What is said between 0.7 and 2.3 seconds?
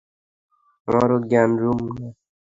আমারো জ্ঞান কম না?